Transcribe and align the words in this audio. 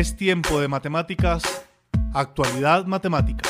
Es 0.00 0.16
tiempo 0.16 0.62
de 0.62 0.66
matemáticas, 0.66 1.42
actualidad 2.14 2.86
matemática. 2.86 3.46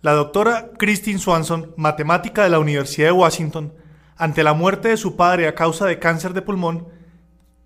La 0.00 0.12
doctora 0.12 0.70
Christine 0.78 1.18
Swanson, 1.18 1.74
matemática 1.76 2.42
de 2.42 2.48
la 2.48 2.58
Universidad 2.58 3.08
de 3.08 3.12
Washington, 3.12 3.74
ante 4.16 4.42
la 4.42 4.54
muerte 4.54 4.88
de 4.88 4.96
su 4.96 5.14
padre 5.14 5.46
a 5.46 5.54
causa 5.54 5.84
de 5.84 5.98
cáncer 5.98 6.32
de 6.32 6.40
pulmón, 6.40 6.88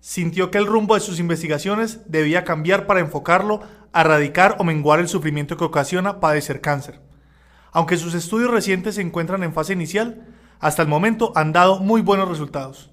sintió 0.01 0.51
que 0.51 0.57
el 0.57 0.67
rumbo 0.67 0.95
de 0.95 0.99
sus 0.99 1.17
investigaciones 1.17 2.01
debía 2.11 2.43
cambiar 2.43 2.85
para 2.85 2.99
enfocarlo 2.99 3.61
a 3.93 4.01
erradicar 4.01 4.57
o 4.59 4.65
menguar 4.65 4.99
el 4.99 5.07
sufrimiento 5.07 5.55
que 5.55 5.63
ocasiona 5.63 6.19
padecer 6.19 6.59
cáncer. 6.59 6.99
Aunque 7.71 7.95
sus 7.95 8.15
estudios 8.15 8.51
recientes 8.51 8.95
se 8.95 9.01
encuentran 9.01 9.43
en 9.43 9.53
fase 9.53 9.71
inicial, 9.71 10.27
hasta 10.59 10.81
el 10.81 10.89
momento 10.89 11.31
han 11.35 11.53
dado 11.53 11.79
muy 11.79 12.01
buenos 12.01 12.27
resultados. 12.27 12.91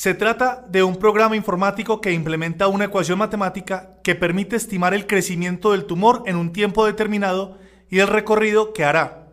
Se 0.00 0.14
trata 0.14 0.64
de 0.66 0.82
un 0.82 0.96
programa 0.96 1.36
informático 1.36 2.00
que 2.00 2.14
implementa 2.14 2.68
una 2.68 2.86
ecuación 2.86 3.18
matemática 3.18 3.98
que 4.02 4.14
permite 4.14 4.56
estimar 4.56 4.94
el 4.94 5.06
crecimiento 5.06 5.72
del 5.72 5.84
tumor 5.84 6.22
en 6.24 6.36
un 6.36 6.54
tiempo 6.54 6.86
determinado 6.86 7.58
y 7.90 7.98
el 7.98 8.06
recorrido 8.06 8.72
que 8.72 8.82
hará. 8.82 9.28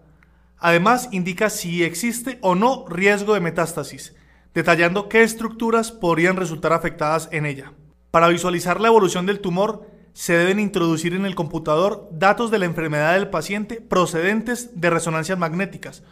Además, 0.58 1.08
indica 1.14 1.50
si 1.50 1.86
existe 1.86 2.38
o 2.42 2.54
no 2.54 2.84
riesgo 2.90 3.34
de 3.34 3.40
metástasis, 3.40 4.14
detallando 4.54 5.08
qué 5.08 5.24
estructuras 5.24 5.94
podrían 5.94 6.36
resultar 6.36 6.74
afectadas 6.74 7.30
en 7.32 7.46
ella. 7.46 7.72
Para 8.12 8.28
visualizar 8.28 8.82
la 8.82 8.90
evolución 8.90 9.26
del 9.26 9.40
tumor, 9.40 9.90
se 10.12 10.34
deben 10.34 10.60
introducir 10.60 11.14
en 11.14 11.26
el 11.26 11.36
computador 11.36 12.10
datos 12.12 12.52
de 12.52 12.60
la 12.60 12.66
enfermedad 12.66 13.14
del 13.14 13.30
paciente 13.30 13.80
procedentes 13.80 14.82
de 14.82 14.90
resonancias 14.90 15.40
magnéticas, 15.40 16.04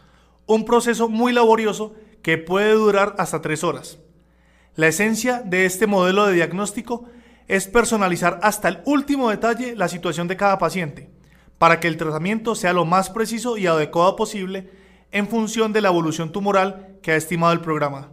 un 0.45 0.63
proceso 0.63 1.09
muy 1.09 1.33
laborioso 1.33 1.93
que 2.21 2.37
puede 2.37 2.71
durar 2.71 3.15
hasta 3.17 3.41
tres 3.41 3.61
horas. 3.61 3.99
La 4.75 4.87
esencia 4.87 5.41
de 5.41 5.65
este 5.65 5.87
modelo 5.87 6.25
de 6.25 6.33
diagnóstico 6.33 7.05
es 7.47 7.67
personalizar 7.67 8.41
hasta 8.43 8.67
el 8.67 8.79
último 8.85 9.29
detalle 9.29 9.73
la 9.73 9.87
situación 9.87 10.27
de 10.27 10.35
cada 10.35 10.57
paciente, 10.57 11.09
para 11.57 11.79
que 11.79 11.87
el 11.87 11.95
tratamiento 11.95 12.55
sea 12.55 12.73
lo 12.73 12.83
más 12.83 13.09
preciso 13.09 13.57
y 13.57 13.67
adecuado 13.67 14.17
posible 14.17 14.69
en 15.13 15.29
función 15.29 15.71
de 15.71 15.79
la 15.79 15.87
evolución 15.87 16.33
tumoral 16.33 16.97
que 17.01 17.13
ha 17.13 17.15
estimado 17.15 17.53
el 17.53 17.61
programa. 17.61 18.11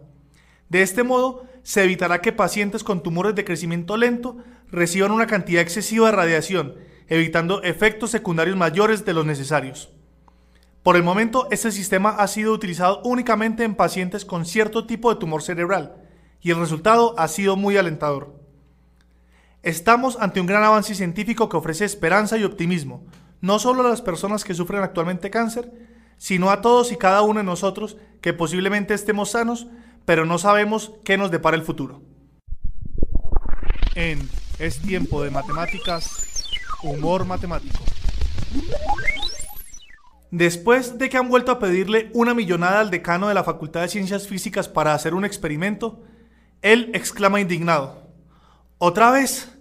De 0.69 0.82
este 0.82 1.02
modo, 1.02 1.48
se 1.64 1.82
evitará 1.82 2.20
que 2.20 2.30
pacientes 2.30 2.84
con 2.84 3.02
tumores 3.02 3.34
de 3.34 3.44
crecimiento 3.44 3.97
lento 3.97 4.36
reciban 4.70 5.10
una 5.10 5.26
cantidad 5.26 5.62
excesiva 5.62 6.06
de 6.06 6.16
radiación, 6.16 6.76
evitando 7.08 7.60
efectos 7.64 8.12
secundarios 8.12 8.56
mayores 8.56 9.04
de 9.04 9.14
los 9.14 9.26
necesarios. 9.26 9.92
Por 10.84 10.94
el 10.94 11.03
momento, 11.03 11.48
este 11.50 11.72
sistema 11.72 12.10
ha 12.10 12.28
sido 12.28 12.53
utilizado 12.53 13.00
únicamente 13.03 13.64
en 13.64 13.75
pacientes 13.75 14.25
con 14.25 14.47
cierto 14.47 14.87
tipo 14.87 15.12
de 15.12 15.19
tumor 15.19 15.42
cerebral, 15.42 16.01
y 16.42 16.50
el 16.50 16.58
resultado 16.58 17.14
ha 17.19 17.28
sido 17.28 17.56
muy 17.56 17.76
alentador. 17.76 18.34
Estamos 19.62 20.19
ante 20.20 20.41
un 20.41 20.47
gran 20.47 20.64
avance 20.64 20.94
científico 20.94 21.48
que 21.48 21.56
ofrece 21.56 21.84
esperanza 21.84 22.36
y 22.36 22.44
optimismo, 22.44 23.06
no 23.41 23.60
solo 23.60 23.86
a 23.86 23.88
las 23.88 24.03
personas 24.03 24.44
que 24.44 24.54
sufren 24.54 24.82
actualmente 24.82 25.31
cáncer, 25.31 25.72
sino 26.19 26.50
a 26.50 26.60
todos 26.60 26.91
y 26.91 26.97
cada 26.97 27.22
uno 27.22 27.38
de 27.38 27.44
nosotros 27.44 27.97
que 28.20 28.32
posiblemente 28.32 28.92
estemos 28.92 29.31
sanos, 29.31 29.69
pero 30.04 30.26
no 30.26 30.38
sabemos 30.38 30.92
qué 31.04 31.16
nos 31.16 31.31
depara 31.31 31.56
el 31.56 31.62
futuro. 31.62 32.02
En 33.94 34.28
Es 34.58 34.81
tiempo 34.81 35.22
de 35.22 35.31
matemáticas, 35.31 36.44
humor 36.82 37.25
matemático. 37.25 37.82
Después 40.31 40.98
de 40.98 41.08
que 41.08 41.19
han 41.19 41.28
vuelto 41.28 41.52
a 41.52 41.58
pedirle 41.58 42.10
una 42.14 42.34
millonada 42.34 42.81
al 42.81 42.91
decano 42.91 43.28
de 43.28 43.34
la 43.34 43.44
Facultad 43.44 43.82
de 43.82 43.88
Ciencias 43.88 44.26
Físicas 44.26 44.69
para 44.69 44.94
hacer 44.94 45.14
un 45.14 45.25
experimento, 45.25 46.02
él 46.62 46.93
exclama 46.95 47.41
indignado, 47.41 48.09
¿otra 48.78 49.11
vez? 49.11 49.59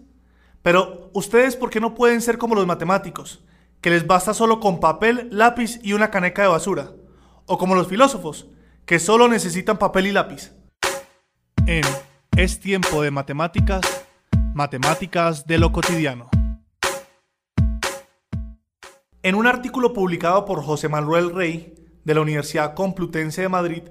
Pero 0.62 1.10
ustedes, 1.14 1.56
¿por 1.56 1.72
qué 1.72 1.80
no 1.80 1.96
pueden 1.96 2.22
ser 2.22 2.38
como 2.38 2.54
los 2.54 2.68
matemáticos, 2.68 3.44
que 3.82 3.90
les 3.90 4.06
basta 4.06 4.36
solo 4.36 4.60
con 4.60 4.80
papel, 4.80 5.28
lápiz 5.32 5.80
y 5.82 5.94
una 5.94 6.12
caneca 6.12 6.44
de 6.44 6.48
basura? 6.50 6.92
O 7.48 7.58
como 7.58 7.74
los 7.74 7.88
filósofos, 7.88 8.48
que 8.86 9.00
solo 9.00 9.28
necesitan 9.28 9.80
papel 9.80 10.08
y 10.08 10.12
lápiz. 10.12 10.52
En 11.66 11.84
Es 12.38 12.60
tiempo 12.60 13.02
de 13.02 13.10
matemáticas, 13.10 13.82
matemáticas 14.54 15.48
de 15.48 15.58
lo 15.58 15.72
cotidiano. 15.72 16.30
En 19.24 19.36
un 19.36 19.48
artículo 19.48 19.92
publicado 19.94 20.46
por 20.46 20.64
José 20.64 20.88
Manuel 20.88 21.34
Rey, 21.34 21.76
de 22.04 22.16
la 22.16 22.22
Universidad 22.22 22.74
Complutense 22.74 23.42
de 23.42 23.50
Madrid, 23.50 23.84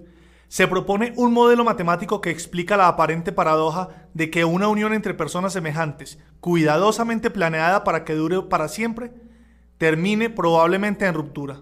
se 0.51 0.67
propone 0.67 1.13
un 1.15 1.33
modelo 1.33 1.63
matemático 1.63 2.21
que 2.21 2.31
explica 2.31 2.77
la 2.77 2.89
aparente 2.89 3.31
paradoja 3.31 4.09
de 4.15 4.31
que 4.31 4.45
una 4.45 4.67
unión 4.67 4.93
entre 4.93 5.15
personas 5.15 5.53
semejantes, 5.53 6.19
cuidadosamente 6.41 7.31
planeada 7.31 7.85
para 7.85 8.05
que 8.05 8.15
dure 8.15 8.43
para 8.43 8.67
siempre, 8.67 9.13
termine 9.79 10.29
probablemente 10.29 11.07
en 11.07 11.15
ruptura. 11.15 11.61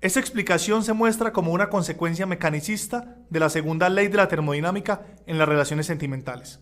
Esta 0.00 0.20
explicación 0.20 0.84
se 0.84 0.92
muestra 0.92 1.32
como 1.32 1.50
una 1.50 1.70
consecuencia 1.70 2.24
mecanicista 2.24 3.16
de 3.30 3.40
la 3.40 3.50
segunda 3.50 3.88
ley 3.88 4.06
de 4.06 4.18
la 4.18 4.28
termodinámica 4.28 5.04
en 5.26 5.36
las 5.36 5.48
relaciones 5.48 5.86
sentimentales. 5.86 6.60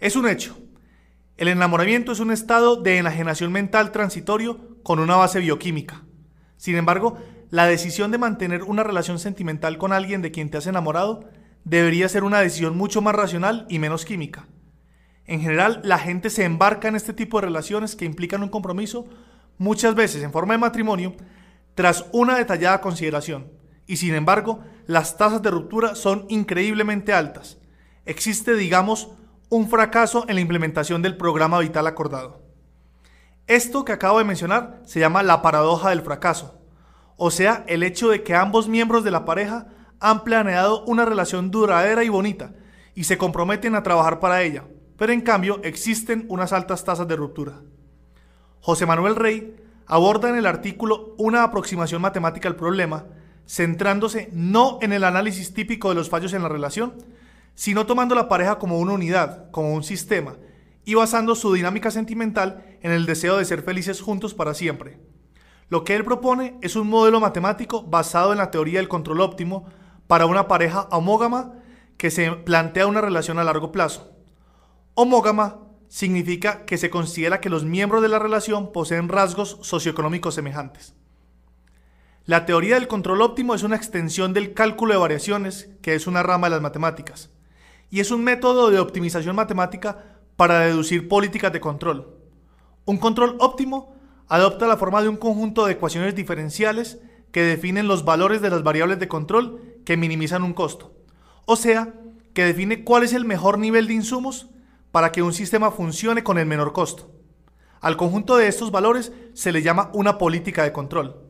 Es 0.00 0.16
un 0.16 0.26
hecho. 0.26 0.56
El 1.36 1.48
enamoramiento 1.48 2.10
es 2.10 2.20
un 2.20 2.32
estado 2.32 2.76
de 2.76 2.96
enajenación 2.96 3.52
mental 3.52 3.92
transitorio 3.92 4.78
con 4.82 4.98
una 4.98 5.16
base 5.16 5.40
bioquímica. 5.40 6.04
Sin 6.56 6.76
embargo, 6.76 7.18
la 7.52 7.66
decisión 7.66 8.10
de 8.10 8.16
mantener 8.16 8.62
una 8.62 8.82
relación 8.82 9.18
sentimental 9.18 9.76
con 9.76 9.92
alguien 9.92 10.22
de 10.22 10.30
quien 10.30 10.48
te 10.48 10.56
has 10.56 10.66
enamorado 10.66 11.28
debería 11.64 12.08
ser 12.08 12.24
una 12.24 12.40
decisión 12.40 12.78
mucho 12.78 13.02
más 13.02 13.14
racional 13.14 13.66
y 13.68 13.78
menos 13.78 14.06
química. 14.06 14.48
En 15.26 15.42
general, 15.42 15.82
la 15.84 15.98
gente 15.98 16.30
se 16.30 16.44
embarca 16.44 16.88
en 16.88 16.96
este 16.96 17.12
tipo 17.12 17.38
de 17.38 17.48
relaciones 17.48 17.94
que 17.94 18.06
implican 18.06 18.42
un 18.42 18.48
compromiso, 18.48 19.04
muchas 19.58 19.94
veces 19.94 20.22
en 20.22 20.32
forma 20.32 20.54
de 20.54 20.60
matrimonio, 20.60 21.14
tras 21.74 22.06
una 22.12 22.38
detallada 22.38 22.80
consideración, 22.80 23.52
y 23.86 23.98
sin 23.98 24.14
embargo, 24.14 24.64
las 24.86 25.18
tasas 25.18 25.42
de 25.42 25.50
ruptura 25.50 25.94
son 25.94 26.24
increíblemente 26.30 27.12
altas. 27.12 27.58
Existe, 28.06 28.54
digamos, 28.54 29.10
un 29.50 29.68
fracaso 29.68 30.24
en 30.26 30.36
la 30.36 30.40
implementación 30.40 31.02
del 31.02 31.18
programa 31.18 31.58
vital 31.58 31.86
acordado. 31.86 32.40
Esto 33.46 33.84
que 33.84 33.92
acabo 33.92 34.20
de 34.20 34.24
mencionar 34.24 34.80
se 34.86 35.00
llama 35.00 35.22
la 35.22 35.42
paradoja 35.42 35.90
del 35.90 36.00
fracaso 36.00 36.61
o 37.24 37.30
sea, 37.30 37.62
el 37.68 37.84
hecho 37.84 38.08
de 38.08 38.24
que 38.24 38.34
ambos 38.34 38.68
miembros 38.68 39.04
de 39.04 39.12
la 39.12 39.24
pareja 39.24 39.68
han 40.00 40.24
planeado 40.24 40.84
una 40.86 41.04
relación 41.04 41.52
duradera 41.52 42.02
y 42.02 42.08
bonita 42.08 42.52
y 42.96 43.04
se 43.04 43.16
comprometen 43.16 43.76
a 43.76 43.84
trabajar 43.84 44.18
para 44.18 44.42
ella, 44.42 44.64
pero 44.96 45.12
en 45.12 45.20
cambio 45.20 45.60
existen 45.62 46.26
unas 46.28 46.52
altas 46.52 46.84
tasas 46.84 47.06
de 47.06 47.14
ruptura. 47.14 47.60
José 48.58 48.86
Manuel 48.86 49.14
Rey 49.14 49.54
aborda 49.86 50.30
en 50.30 50.34
el 50.34 50.46
artículo 50.46 51.14
una 51.16 51.44
aproximación 51.44 52.02
matemática 52.02 52.48
al 52.48 52.56
problema, 52.56 53.06
centrándose 53.46 54.28
no 54.32 54.80
en 54.82 54.92
el 54.92 55.04
análisis 55.04 55.54
típico 55.54 55.90
de 55.90 55.94
los 55.94 56.08
fallos 56.08 56.32
en 56.32 56.42
la 56.42 56.48
relación, 56.48 56.94
sino 57.54 57.86
tomando 57.86 58.16
la 58.16 58.28
pareja 58.28 58.58
como 58.58 58.80
una 58.80 58.94
unidad, 58.94 59.48
como 59.52 59.74
un 59.74 59.84
sistema, 59.84 60.38
y 60.84 60.94
basando 60.94 61.36
su 61.36 61.52
dinámica 61.52 61.92
sentimental 61.92 62.78
en 62.82 62.90
el 62.90 63.06
deseo 63.06 63.36
de 63.36 63.44
ser 63.44 63.62
felices 63.62 64.00
juntos 64.00 64.34
para 64.34 64.54
siempre. 64.54 64.98
Lo 65.72 65.84
que 65.84 65.96
él 65.96 66.04
propone 66.04 66.58
es 66.60 66.76
un 66.76 66.86
modelo 66.86 67.18
matemático 67.18 67.82
basado 67.82 68.32
en 68.32 68.36
la 68.36 68.50
teoría 68.50 68.78
del 68.78 68.90
control 68.90 69.22
óptimo 69.22 69.64
para 70.06 70.26
una 70.26 70.46
pareja 70.46 70.86
homógama 70.90 71.54
que 71.96 72.10
se 72.10 72.30
plantea 72.30 72.86
una 72.86 73.00
relación 73.00 73.38
a 73.38 73.44
largo 73.44 73.72
plazo. 73.72 74.12
Homógama 74.92 75.60
significa 75.88 76.66
que 76.66 76.76
se 76.76 76.90
considera 76.90 77.40
que 77.40 77.48
los 77.48 77.64
miembros 77.64 78.02
de 78.02 78.10
la 78.10 78.18
relación 78.18 78.70
poseen 78.70 79.08
rasgos 79.08 79.60
socioeconómicos 79.62 80.34
semejantes. 80.34 80.94
La 82.26 82.44
teoría 82.44 82.74
del 82.74 82.86
control 82.86 83.22
óptimo 83.22 83.54
es 83.54 83.62
una 83.62 83.76
extensión 83.76 84.34
del 84.34 84.52
cálculo 84.52 84.92
de 84.92 85.00
variaciones, 85.00 85.70
que 85.80 85.94
es 85.94 86.06
una 86.06 86.22
rama 86.22 86.48
de 86.48 86.56
las 86.56 86.60
matemáticas, 86.60 87.30
y 87.88 88.00
es 88.00 88.10
un 88.10 88.22
método 88.22 88.70
de 88.70 88.78
optimización 88.78 89.36
matemática 89.36 90.20
para 90.36 90.58
deducir 90.58 91.08
políticas 91.08 91.50
de 91.50 91.60
control. 91.60 92.14
Un 92.84 92.98
control 92.98 93.38
óptimo 93.40 93.91
adopta 94.32 94.66
la 94.66 94.78
forma 94.78 95.02
de 95.02 95.10
un 95.10 95.18
conjunto 95.18 95.66
de 95.66 95.74
ecuaciones 95.74 96.14
diferenciales 96.14 96.98
que 97.32 97.42
definen 97.42 97.86
los 97.86 98.06
valores 98.06 98.40
de 98.40 98.48
las 98.48 98.62
variables 98.62 98.98
de 98.98 99.06
control 99.06 99.60
que 99.84 99.98
minimizan 99.98 100.42
un 100.42 100.54
costo. 100.54 100.94
O 101.44 101.54
sea, 101.54 101.92
que 102.32 102.46
define 102.46 102.82
cuál 102.82 103.02
es 103.02 103.12
el 103.12 103.26
mejor 103.26 103.58
nivel 103.58 103.86
de 103.86 103.92
insumos 103.92 104.48
para 104.90 105.12
que 105.12 105.20
un 105.20 105.34
sistema 105.34 105.70
funcione 105.70 106.24
con 106.24 106.38
el 106.38 106.46
menor 106.46 106.72
costo. 106.72 107.10
Al 107.82 107.98
conjunto 107.98 108.38
de 108.38 108.48
estos 108.48 108.70
valores 108.70 109.12
se 109.34 109.52
le 109.52 109.60
llama 109.60 109.90
una 109.92 110.16
política 110.16 110.62
de 110.62 110.72
control. 110.72 111.20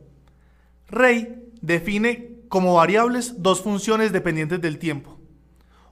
Rey 0.87 1.43
define 1.61 2.37
como 2.47 2.75
variables 2.75 3.43
dos 3.43 3.61
funciones 3.61 4.13
dependientes 4.13 4.61
del 4.61 4.79
tiempo. 4.79 5.19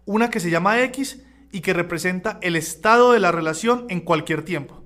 Una 0.05 0.29
que 0.29 0.39
se 0.39 0.49
llama 0.49 0.81
X 0.83 1.21
y 1.51 1.59
que 1.59 1.73
representa 1.73 2.39
el 2.41 2.55
estado 2.55 3.11
de 3.11 3.19
la 3.19 3.33
relación 3.33 3.85
en 3.89 3.99
cualquier 3.99 4.45
tiempo. 4.45 4.85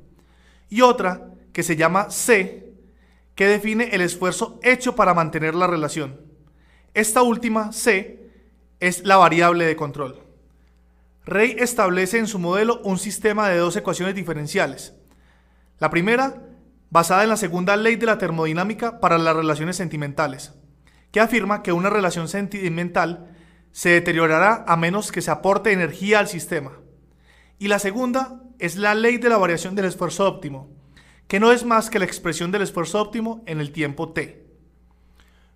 Y 0.70 0.82
otra 0.82 1.35
que 1.56 1.64
se 1.64 1.78
llama 1.78 2.10
C, 2.10 2.74
que 3.34 3.48
define 3.48 3.96
el 3.96 4.02
esfuerzo 4.02 4.60
hecho 4.62 4.94
para 4.94 5.14
mantener 5.14 5.56
la 5.56 5.68
relación. 5.68 6.20
Esta 6.94 7.24
última, 7.24 7.72
C, 7.72 8.30
es 8.82 9.06
la 9.06 9.16
variable 9.16 9.64
de 9.64 9.78
control. 9.78 10.22
Rey 11.24 11.56
establece 11.58 12.18
en 12.18 12.28
su 12.28 12.40
modelo 12.40 12.82
un 12.84 12.98
sistema 12.98 13.48
de 13.48 13.58
dos 13.58 13.74
ecuaciones 13.78 14.16
diferenciales. 14.16 14.98
La 15.80 15.90
primera, 15.90 16.44
basada 16.90 17.24
en 17.24 17.30
la 17.30 17.38
segunda 17.38 17.78
ley 17.78 17.96
de 17.96 18.08
la 18.08 18.18
termodinámica 18.18 19.00
para 19.00 19.18
las 19.18 19.34
relaciones 19.34 19.78
sentimentales, 19.78 20.52
que 21.12 21.22
afirma 21.22 21.64
que 21.64 21.72
una 21.72 21.90
relación 21.90 22.28
sentimental 22.28 23.34
se 23.72 23.92
deteriorará 23.92 24.66
a 24.68 24.76
menos 24.76 25.14
que 25.14 25.22
se 25.22 25.32
aporte 25.32 25.72
energía 25.72 26.20
al 26.20 26.28
sistema. 26.28 26.74
Y 27.60 27.70
la 27.70 27.80
segunda 27.80 28.44
es 28.60 28.76
la 28.76 28.94
ley 28.94 29.20
de 29.20 29.30
la 29.30 29.38
variación 29.38 29.74
del 29.74 29.86
esfuerzo 29.86 30.28
óptimo, 30.28 30.76
que 31.28 31.40
no 31.40 31.52
es 31.52 31.66
más 31.66 31.90
que 31.90 32.00
la 32.00 32.06
expresión 32.06 32.52
del 32.52 32.62
esfuerzo 32.62 33.02
óptimo 33.02 33.44
en 33.46 33.60
el 33.60 33.72
tiempo 33.72 34.14
t. 34.14 34.46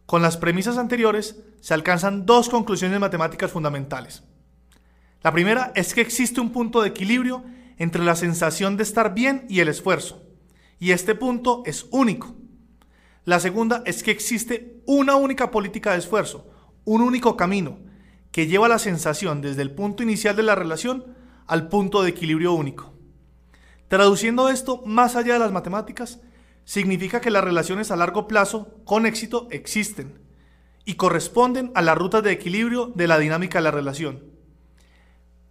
Con 0.05 0.21
las 0.21 0.37
premisas 0.37 0.77
anteriores 0.77 1.37
se 1.61 1.73
alcanzan 1.73 2.25
dos 2.25 2.49
conclusiones 2.49 2.99
matemáticas 2.99 3.51
fundamentales. 3.51 4.23
La 5.21 5.31
primera 5.31 5.71
es 5.75 5.93
que 5.93 6.01
existe 6.01 6.41
un 6.41 6.51
punto 6.51 6.81
de 6.81 6.89
equilibrio 6.89 7.43
entre 7.77 8.03
la 8.03 8.15
sensación 8.15 8.77
de 8.77 8.83
estar 8.83 9.13
bien 9.13 9.45
y 9.49 9.59
el 9.59 9.67
esfuerzo, 9.67 10.23
y 10.79 10.91
este 10.91 11.13
punto 11.13 11.61
es 11.65 11.85
único. 11.91 12.35
La 13.25 13.39
segunda 13.39 13.83
es 13.85 14.01
que 14.01 14.11
existe 14.11 14.81
una 14.87 15.15
única 15.15 15.51
política 15.51 15.91
de 15.91 15.99
esfuerzo, 15.99 16.49
un 16.85 17.01
único 17.01 17.37
camino, 17.37 17.77
que 18.31 18.47
lleva 18.47 18.67
la 18.67 18.79
sensación 18.79 19.41
desde 19.41 19.61
el 19.61 19.71
punto 19.71 20.01
inicial 20.01 20.35
de 20.35 20.43
la 20.43 20.55
relación 20.55 21.15
al 21.45 21.67
punto 21.67 22.01
de 22.01 22.09
equilibrio 22.09 22.53
único. 22.53 22.93
Traduciendo 23.89 24.49
esto 24.49 24.83
más 24.85 25.15
allá 25.15 25.33
de 25.33 25.39
las 25.39 25.51
matemáticas, 25.51 26.21
significa 26.63 27.21
que 27.21 27.31
las 27.31 27.43
relaciones 27.43 27.89
a 27.89 27.95
largo 27.95 28.27
plazo 28.27 28.79
con 28.85 29.07
éxito 29.07 29.47
existen 29.49 30.19
y 30.85 30.93
corresponden 30.93 31.71
a 31.73 31.81
las 31.81 31.97
rutas 31.97 32.23
de 32.23 32.31
equilibrio 32.31 32.91
de 32.95 33.07
la 33.07 33.17
dinámica 33.17 33.57
de 33.57 33.63
la 33.63 33.71
relación. 33.71 34.23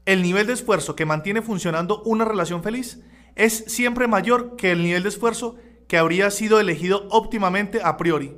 El 0.06 0.22
nivel 0.22 0.46
de 0.46 0.52
esfuerzo 0.52 0.94
que 0.94 1.04
mantiene 1.04 1.42
funcionando 1.42 2.02
una 2.04 2.24
relación 2.24 2.62
feliz 2.62 3.00
es 3.34 3.64
siempre 3.66 4.06
mayor 4.06 4.54
que 4.56 4.70
el 4.70 4.84
nivel 4.84 5.02
de 5.02 5.08
esfuerzo 5.08 5.56
que 5.88 5.98
habría 5.98 6.30
sido 6.30 6.60
elegido 6.60 7.08
óptimamente 7.10 7.80
a 7.82 7.96
priori. 7.96 8.36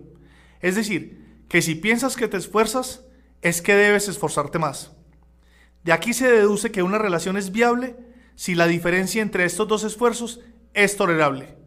Es 0.61 0.77
decir, 0.77 1.45
que 1.49 1.61
si 1.61 1.75
piensas 1.75 2.17
que 2.17 2.27
te 2.29 2.39
esfuerzas, 2.39 3.05
es 3.43 3.61
que 3.61 3.75
debes 3.75 4.09
esforzarte 4.09 4.59
más. 4.59 4.93
De 5.85 5.93
aquí 5.93 6.15
se 6.15 6.31
deduce 6.31 6.71
que 6.71 6.83
una 6.83 6.99
relación 6.99 7.37
es 7.37 7.53
viable 7.53 8.10
si 8.41 8.55
la 8.55 8.67
diferencia 8.67 9.21
entre 9.21 9.45
estos 9.45 9.69
dos 9.69 9.85
esfuerzos 9.85 10.41
es 10.73 10.97
tolerable. 10.97 11.59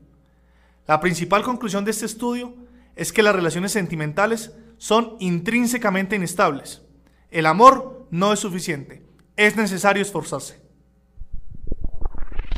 La 0.88 1.00
principal 1.00 1.44
conclusión 1.44 1.86
de 1.86 1.92
este 1.92 2.08
estudio 2.08 2.56
es 2.96 3.14
que 3.14 3.22
las 3.22 3.36
relaciones 3.36 3.74
sentimentales 3.74 4.56
son 4.80 5.16
intrínsecamente 5.20 6.16
inestables. 6.16 6.82
El 7.30 7.46
amor 7.46 8.08
no 8.10 8.34
es 8.34 8.40
suficiente, 8.40 9.06
es 9.36 9.56
necesario 9.56 10.02
esforzarse. 10.02 10.64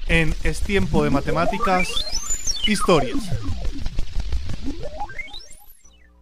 En 0.07 0.33
Es 0.43 0.61
tiempo 0.61 1.03
de 1.03 1.09
matemáticas, 1.09 1.89
historias. 2.65 3.17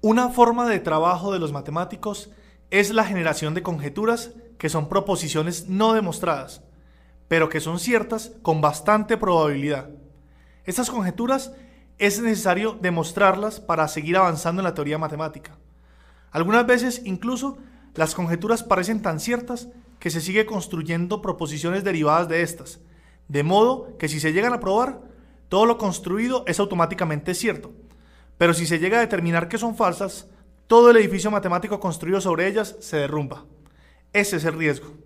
Una 0.02 0.30
forma 0.30 0.68
de 0.68 0.80
trabajo 0.80 1.32
de 1.32 1.38
los 1.38 1.52
matemáticos 1.52 2.32
es 2.72 2.90
la 2.90 3.06
generación 3.06 3.54
de 3.54 3.62
conjeturas 3.62 4.32
que 4.58 4.70
son 4.70 4.90
proposiciones 4.90 5.70
no 5.70 5.94
demostradas, 5.94 6.64
pero 7.34 7.50
que 7.50 7.62
son 7.62 7.80
ciertas 7.80 8.32
con 8.44 8.62
bastante 8.62 9.18
probabilidad. 9.18 9.90
Estas 10.66 10.92
conjeturas 10.92 11.52
es 11.98 12.22
necesario 12.22 12.78
demostrarlas 12.80 13.60
para 13.60 13.88
seguir 13.88 14.18
avanzando 14.18 14.62
en 14.62 14.66
la 14.66 14.76
teoría 14.76 15.00
matemática. 15.00 15.58
Algunas 16.30 16.68
veces 16.68 17.02
incluso 17.06 17.58
las 17.96 18.14
conjeturas 18.14 18.62
parecen 18.62 19.02
tan 19.02 19.20
ciertas 19.20 19.70
que 19.98 20.12
se 20.12 20.22
sigue 20.22 20.46
construyendo 20.46 21.24
proposiciones 21.24 21.84
derivadas 21.84 22.28
de 22.30 22.44
estas, 22.44 22.82
de 23.28 23.42
modo 23.42 23.98
que 23.98 24.10
si 24.10 24.20
se 24.20 24.32
llegan 24.32 24.54
a 24.54 24.60
probar, 24.60 25.02
todo 25.50 25.66
lo 25.66 25.80
construido 25.80 26.44
es 26.46 26.60
automáticamente 26.60 27.34
cierto. 27.34 27.72
Pero 28.38 28.54
si 28.54 28.68
se 28.68 28.78
llega 28.78 29.00
a 29.00 29.02
determinar 29.02 29.48
que 29.48 29.58
son 29.58 29.76
falsas, 29.76 30.28
todo 30.68 30.92
el 30.92 30.98
edificio 30.98 31.32
matemático 31.32 31.80
construido 31.80 32.22
sobre 32.22 32.46
ellas 32.46 32.76
se 32.80 32.98
derrumba. 32.98 33.48
Ese 34.14 34.36
es 34.36 34.46
el 34.46 34.54
riesgo. 34.54 35.03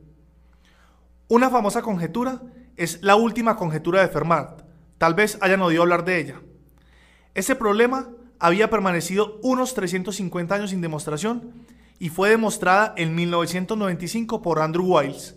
Una 1.30 1.50
famosa 1.50 1.82
conjetura 1.82 2.42
es 2.78 3.04
la 3.04 3.18
última 3.18 3.58
conjetura 3.58 4.02
de 4.02 4.08
Fermat. 4.08 4.62
Tal 4.98 5.14
vez 5.14 5.38
hayan 5.42 5.62
oído 5.62 5.82
hablar 5.82 6.06
de 6.06 6.22
ella. 6.22 6.42
Ese 7.34 7.54
problema 7.54 8.08
había 8.40 8.70
permanecido 8.70 9.38
unos 9.44 9.74
350 9.74 10.56
años 10.56 10.70
sin 10.70 10.80
demostración 10.80 11.66
y 12.00 12.08
fue 12.10 12.30
demostrada 12.30 12.94
en 12.96 13.14
1995 13.14 14.42
por 14.42 14.60
Andrew 14.60 14.86
Wiles. 14.86 15.36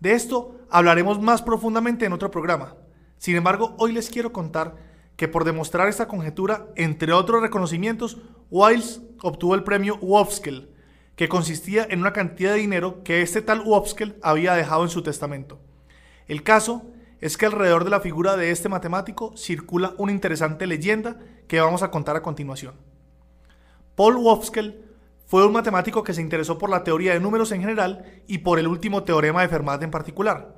De 0.00 0.12
esto 0.12 0.60
hablaremos 0.70 1.20
más 1.20 1.42
profundamente 1.42 2.06
en 2.06 2.14
otro 2.14 2.30
programa. 2.30 2.76
Sin 3.18 3.36
embargo, 3.36 3.74
hoy 3.78 3.92
les 3.92 4.08
quiero 4.08 4.32
contar 4.32 4.76
que 5.16 5.28
por 5.28 5.44
demostrar 5.44 5.88
esta 5.88 6.08
conjetura, 6.08 6.68
entre 6.74 7.12
otros 7.12 7.42
reconocimientos, 7.42 8.16
Wiles 8.50 9.02
obtuvo 9.20 9.54
el 9.54 9.62
premio 9.62 9.98
Wopskel, 10.00 10.70
que 11.16 11.28
consistía 11.28 11.86
en 11.88 12.00
una 12.00 12.12
cantidad 12.12 12.52
de 12.52 12.58
dinero 12.58 13.02
que 13.02 13.22
este 13.22 13.42
tal 13.42 13.62
Wopskel 13.62 14.16
había 14.22 14.54
dejado 14.54 14.84
en 14.84 14.90
su 14.90 15.02
testamento. 15.02 15.58
El 16.28 16.42
caso 16.42 16.82
es 17.20 17.36
que 17.36 17.46
alrededor 17.46 17.84
de 17.84 17.90
la 17.90 18.00
figura 18.00 18.36
de 18.36 18.50
este 18.50 18.68
matemático 18.68 19.34
circula 19.36 19.94
una 19.96 20.12
interesante 20.12 20.66
leyenda 20.66 21.18
que 21.48 21.60
vamos 21.60 21.82
a 21.82 21.90
contar 21.90 22.16
a 22.16 22.22
continuación. 22.22 22.74
Paul 23.94 24.16
Wopskel 24.16 24.84
fue 25.24 25.46
un 25.46 25.52
matemático 25.52 26.02
que 26.04 26.12
se 26.12 26.20
interesó 26.20 26.58
por 26.58 26.68
la 26.68 26.84
teoría 26.84 27.14
de 27.14 27.20
números 27.20 27.50
en 27.50 27.62
general 27.62 28.22
y 28.26 28.38
por 28.38 28.58
el 28.58 28.68
último 28.68 29.02
teorema 29.02 29.40
de 29.40 29.48
Fermat 29.48 29.82
en 29.82 29.90
particular. 29.90 30.54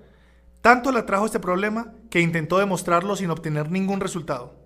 Tanto 0.61 0.91
le 0.91 0.99
atrajo 0.99 1.27
este 1.27 1.39
problema 1.39 1.95
que 2.11 2.21
intentó 2.21 2.59
demostrarlo 2.59 3.15
sin 3.15 3.31
obtener 3.31 3.71
ningún 3.71 4.01
resultado. 4.01 4.57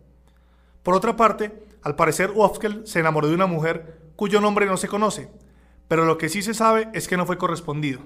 Por 0.82 0.94
otra 0.94 1.16
parte, 1.16 1.62
al 1.82 1.96
parecer 1.96 2.30
Wofskel 2.30 2.86
se 2.86 3.00
enamoró 3.00 3.28
de 3.28 3.34
una 3.34 3.46
mujer 3.46 4.00
cuyo 4.16 4.40
nombre 4.40 4.66
no 4.66 4.76
se 4.78 4.88
conoce, 4.88 5.30
pero 5.88 6.04
lo 6.04 6.18
que 6.18 6.28
sí 6.28 6.42
se 6.42 6.54
sabe 6.54 6.88
es 6.92 7.08
que 7.08 7.16
no 7.16 7.26
fue 7.26 7.38
correspondido. 7.38 8.00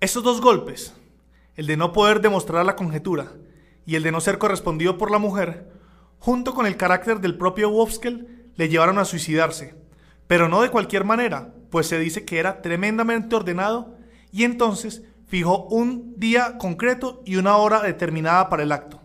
Estos 0.00 0.22
dos 0.22 0.40
golpes, 0.40 0.94
el 1.56 1.66
de 1.66 1.76
no 1.76 1.92
poder 1.92 2.20
demostrar 2.20 2.64
la 2.64 2.76
conjetura 2.76 3.32
y 3.86 3.96
el 3.96 4.02
de 4.02 4.12
no 4.12 4.20
ser 4.20 4.38
correspondido 4.38 4.98
por 4.98 5.10
la 5.10 5.18
mujer, 5.18 5.72
junto 6.18 6.54
con 6.54 6.66
el 6.66 6.76
carácter 6.76 7.20
del 7.20 7.36
propio 7.36 7.70
Wofskel, 7.70 8.50
le 8.56 8.68
llevaron 8.68 8.98
a 8.98 9.04
suicidarse, 9.04 9.74
pero 10.26 10.48
no 10.48 10.62
de 10.62 10.70
cualquier 10.70 11.04
manera, 11.04 11.54
pues 11.70 11.86
se 11.86 11.98
dice 11.98 12.24
que 12.24 12.38
era 12.38 12.62
tremendamente 12.62 13.34
ordenado 13.34 13.96
y 14.30 14.44
entonces 14.44 15.02
fijó 15.26 15.66
un 15.66 16.14
día 16.18 16.58
concreto 16.58 17.22
y 17.24 17.36
una 17.36 17.56
hora 17.56 17.82
determinada 17.82 18.48
para 18.48 18.62
el 18.62 18.72
acto. 18.72 19.00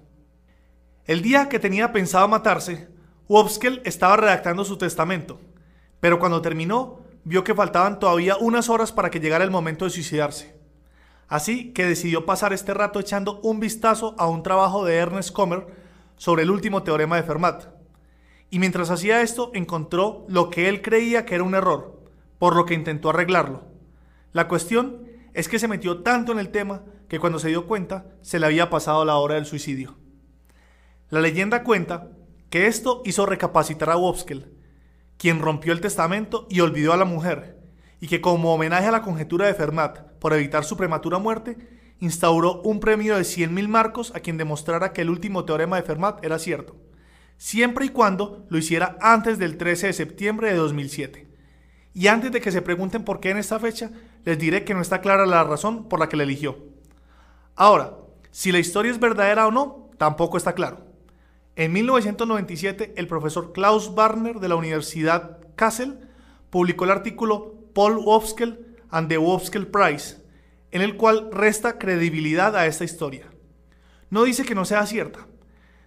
El 1.06 1.22
día 1.22 1.50
que 1.50 1.60
tenía 1.60 1.92
pensado 1.92 2.28
matarse, 2.28 2.88
Wobskel 3.28 3.82
estaba 3.86 4.18
redactando 4.18 4.64
su 4.64 4.78
testamento, 4.78 5.40
pero 6.00 6.20
cuando 6.20 6.42
terminó, 6.42 7.00
vio 7.30 7.44
que 7.44 7.54
faltaban 7.54 8.00
todavía 8.00 8.38
unas 8.38 8.70
horas 8.70 8.92
para 8.92 9.12
que 9.12 9.20
llegara 9.20 9.44
el 9.44 9.52
momento 9.52 9.86
de 9.86 9.92
suicidarse. 9.92 10.56
Así 11.28 11.74
que 11.74 11.86
decidió 11.86 12.26
pasar 12.26 12.54
este 12.54 12.74
rato 12.74 13.00
echando 13.00 13.40
un 13.42 13.60
vistazo 13.60 14.16
a 14.18 14.28
un 14.28 14.42
trabajo 14.42 14.84
de 14.84 14.96
Ernest 14.96 15.32
Comer 15.32 15.68
sobre 16.18 16.42
el 16.42 16.50
último 16.50 16.82
teorema 16.82 17.18
de 17.18 17.22
Fermat. 17.22 17.66
Y 18.50 18.58
mientras 18.58 18.90
hacía 18.90 19.22
esto, 19.22 19.52
encontró 19.54 20.26
lo 20.28 20.50
que 20.50 20.70
él 20.70 20.82
creía 20.82 21.28
que 21.28 21.36
era 21.36 21.44
un 21.44 21.54
error, 21.54 22.02
por 22.40 22.56
lo 22.56 22.66
que 22.66 22.74
intentó 22.74 23.12
arreglarlo. 23.12 23.62
La 24.34 24.48
cuestión 24.48 25.04
es 25.36 25.48
que 25.48 25.60
se 25.60 25.68
metió 25.68 26.02
tanto 26.02 26.32
en 26.32 26.40
el 26.40 26.50
tema 26.50 26.82
que 27.08 27.20
cuando 27.20 27.38
se 27.38 27.50
dio 27.50 27.68
cuenta 27.68 28.08
se 28.24 28.40
le 28.40 28.48
había 28.48 28.72
pasado 28.72 29.06
la 29.06 29.18
hora 29.18 29.36
del 29.36 29.46
suicidio. 29.46 29.98
La 31.12 31.22
leyenda 31.22 31.64
cuenta 31.64 32.10
que 32.50 32.66
esto 32.66 33.04
hizo 33.06 33.28
recapacitar 33.28 33.92
a 33.92 33.98
Wopskel, 33.98 34.52
quien 35.20 35.40
rompió 35.40 35.74
el 35.74 35.82
testamento 35.82 36.48
y 36.50 36.62
olvidó 36.62 36.94
a 36.94 36.98
la 36.98 37.04
mujer, 37.04 37.60
y 38.00 38.08
que 38.08 38.22
como 38.22 38.54
homenaje 38.54 38.88
a 38.88 38.92
la 38.92 39.02
conjetura 39.02 39.46
de 39.46 39.54
Fermat 39.54 40.00
por 40.20 40.34
evitar 40.34 40.64
su 40.64 40.78
prematura 40.78 41.20
muerte, 41.20 41.58
instauró 42.00 42.62
un 42.62 42.80
premio 42.80 43.18
de 43.18 43.24
100.000 43.24 43.68
marcos 43.68 44.14
a 44.16 44.22
quien 44.22 44.38
demostrara 44.38 44.94
que 44.94 45.02
el 45.02 45.10
último 45.10 45.44
teorema 45.44 45.76
de 45.76 45.84
Fermat 45.84 46.24
era 46.24 46.40
cierto, 46.40 46.78
siempre 47.38 47.86
y 47.86 47.90
cuando 47.90 48.46
lo 48.50 48.58
hiciera 48.58 48.98
antes 49.02 49.38
del 49.38 49.58
13 49.58 49.88
de 49.88 49.94
septiembre 49.94 50.52
de 50.52 50.56
2007. 50.56 51.28
Y 51.94 52.08
antes 52.08 52.32
de 52.32 52.40
que 52.40 52.54
se 52.54 52.62
pregunten 52.62 53.04
por 53.04 53.20
qué 53.20 53.32
en 53.32 53.38
esta 53.38 53.60
fecha, 53.60 53.92
les 54.24 54.40
diré 54.40 54.64
que 54.64 54.74
no 54.74 54.80
está 54.80 55.02
clara 55.02 55.26
la 55.26 55.44
razón 55.44 55.90
por 55.90 56.00
la 56.00 56.08
que 56.08 56.16
la 56.16 56.24
eligió. 56.24 56.58
Ahora, 57.58 57.98
si 58.32 58.54
la 58.54 58.60
historia 58.60 58.92
es 58.92 59.02
verdadera 59.02 59.48
o 59.48 59.52
no, 59.52 59.90
tampoco 59.98 60.38
está 60.38 60.54
claro. 60.54 60.89
En 61.60 61.74
1997, 61.74 62.94
el 62.96 63.08
profesor 63.08 63.52
Klaus 63.52 63.94
Barner 63.94 64.40
de 64.40 64.48
la 64.48 64.56
Universidad 64.56 65.40
Kassel 65.58 66.00
publicó 66.50 66.86
el 66.86 66.92
artículo 66.92 67.54
Paul 67.74 67.98
Wofskel 67.98 68.78
and 68.90 69.10
the 69.10 69.18
Wofskel 69.18 69.68
Prize, 69.68 70.24
en 70.72 70.82
el 70.82 70.96
cual 70.96 71.30
resta 71.34 71.78
credibilidad 71.78 72.56
a 72.56 72.66
esta 72.66 72.86
historia. 72.86 73.26
No 74.10 74.24
dice 74.24 74.46
que 74.46 74.56
no 74.56 74.64
sea 74.64 74.86
cierta. 74.86 75.28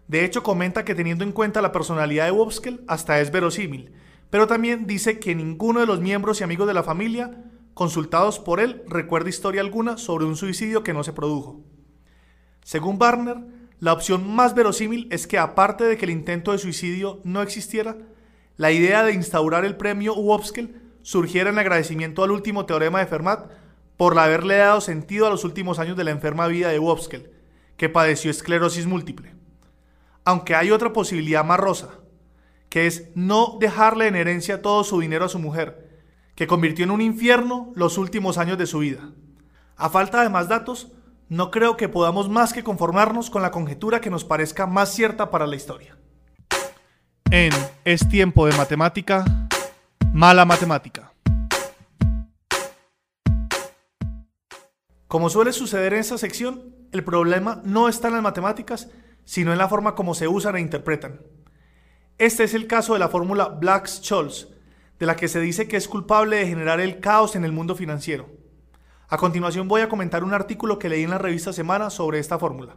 De 0.09 0.27
hecho, 0.27 0.43
comenta 0.43 0.85
que 0.85 0.95
teniendo 0.95 1.25
en 1.25 1.33
cuenta 1.33 1.63
la 1.63 1.73
personalidad 1.73 2.27
de 2.27 2.33
Wofskel, 2.33 2.85
hasta 2.87 3.19
es 3.23 3.33
verosímil, 3.33 3.95
pero 4.29 4.47
también 4.47 4.87
dice 4.87 5.21
que 5.21 5.35
ninguno 5.35 5.81
de 5.81 5.87
los 5.87 6.03
miembros 6.03 6.39
y 6.39 6.45
amigos 6.45 6.67
de 6.67 6.75
la 6.75 6.83
familia, 6.83 7.47
consultados 7.73 8.39
por 8.39 8.61
él, 8.61 8.83
recuerda 8.89 9.31
historia 9.31 9.63
alguna 9.63 9.97
sobre 9.97 10.27
un 10.27 10.37
suicidio 10.37 10.83
que 10.83 10.93
no 10.93 11.03
se 11.03 11.15
produjo. 11.15 11.63
Según 12.63 12.99
Barner, 12.99 13.62
la 13.83 13.93
opción 13.93 14.33
más 14.33 14.55
verosímil 14.55 15.09
es 15.11 15.27
que 15.27 15.39
aparte 15.39 15.83
de 15.83 15.97
que 15.97 16.05
el 16.05 16.13
intento 16.13 16.53
de 16.53 16.59
suicidio 16.59 17.19
no 17.25 17.43
existiera, 17.43 17.97
la 18.57 18.71
idea 18.71 19.03
de 19.03 19.13
instaurar 19.13 19.65
el 19.65 19.77
premio 19.77 20.15
Wopskel 20.15 20.81
surgiera 21.03 21.51
en 21.51 21.59
agradecimiento 21.59 22.23
al 22.23 22.31
último 22.31 22.65
teorema 22.65 23.01
de 23.01 23.07
Fermat 23.07 23.51
por 23.97 24.17
haberle 24.17 24.59
dado 24.59 24.81
sentido 24.81 25.27
a 25.27 25.31
los 25.31 25.43
últimos 25.43 25.81
años 25.81 25.97
de 25.97 26.05
la 26.05 26.13
enferma 26.13 26.47
vida 26.47 26.69
de 26.69 26.79
Wopskel, 26.79 27.33
que 27.77 27.89
padeció 27.89 28.31
esclerosis 28.31 28.87
múltiple. 28.87 29.35
Aunque 30.25 30.55
hay 30.55 30.71
otra 30.71 30.93
posibilidad 30.93 31.45
más 31.45 31.59
rosa, 31.59 31.89
que 32.69 32.87
es 32.87 33.09
no 33.17 33.57
dejarle 33.59 34.07
en 34.07 34.15
herencia 34.15 34.63
todo 34.63 34.85
su 34.85 35.01
dinero 35.01 35.25
a 35.25 35.29
su 35.29 35.41
mujer, 35.41 36.05
que 36.37 36.47
convirtió 36.47 36.85
en 36.85 36.93
un 36.93 37.01
infierno 37.01 37.73
los 37.75 37.99
últimos 37.99 38.39
años 38.39 38.59
de 38.59 38.67
su 38.67 38.79
vida. 38.79 39.11
A 39.75 39.91
falta 39.91 40.23
de 40.23 40.29
más 40.29 40.49
datos, 40.49 40.93
no 41.33 41.51
creo 41.51 41.79
que 41.79 41.89
podamos 41.89 42.29
más 42.29 42.53
que 42.53 42.63
conformarnos 42.63 43.31
con 43.31 43.41
la 43.41 43.51
conjetura 43.51 44.03
que 44.03 44.11
nos 44.11 44.23
parezca 44.23 44.67
más 44.67 44.91
cierta 44.91 45.31
para 45.31 45.47
la 45.47 45.57
historia. 45.57 45.97
En 47.31 47.53
Es 47.87 48.07
tiempo 48.07 48.45
de 48.45 48.55
matemática, 48.55 49.25
mala 50.13 50.45
matemática. 50.45 51.15
Como 55.09 55.31
suele 55.31 55.55
suceder 55.55 55.95
en 55.95 56.01
esta 56.01 56.19
sección, 56.19 56.77
el 56.93 57.03
problema 57.03 57.63
no 57.65 57.89
está 57.89 58.09
en 58.09 58.15
las 58.15 58.23
matemáticas, 58.23 58.91
sino 59.25 59.53
en 59.53 59.59
la 59.59 59.69
forma 59.69 59.95
como 59.95 60.15
se 60.15 60.29
usan 60.29 60.57
e 60.57 60.61
interpretan. 60.61 61.23
Este 62.19 62.45
es 62.45 62.53
el 62.53 62.67
caso 62.67 62.93
de 62.93 62.99
la 62.99 63.09
fórmula 63.09 63.49
Black-Scholes, 63.49 64.49
de 64.99 65.07
la 65.07 65.17
que 65.17 65.29
se 65.29 65.41
dice 65.41 65.67
que 65.67 65.79
es 65.79 65.89
culpable 65.89 66.37
de 66.37 66.47
generar 66.47 66.79
el 66.79 67.01
caos 67.01 67.37
en 67.37 67.47
el 67.47 67.53
mundo 67.53 67.75
financiero. 67.75 68.42
A 69.13 69.19
continuación 69.19 69.69
voy 69.69 69.83
a 69.83 69.91
comentar 69.91 70.25
un 70.25 70.33
artículo 70.33 70.79
que 70.79 70.89
leí 70.89 71.03
en 71.03 71.11
la 71.11 71.19
revista 71.19 71.53
Semana 71.53 71.91
sobre 71.91 72.19
esta 72.19 72.39
fórmula. 72.39 72.77